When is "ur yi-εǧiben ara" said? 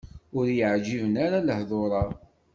0.37-1.39